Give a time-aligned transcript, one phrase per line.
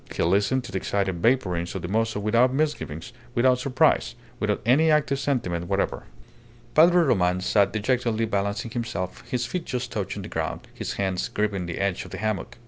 [0.11, 4.89] He listened to the excited vapourings of the mozo without misgivings, without surprise, without any
[4.89, 6.05] active sentiment whatever.
[6.73, 11.67] Padre Roman sat dejectedly balancing himself, his feet just touching the ground, his hands gripping
[11.67, 12.57] the edge of the hammock.